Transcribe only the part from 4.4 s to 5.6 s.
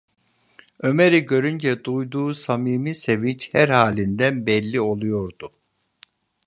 belli oluyordu.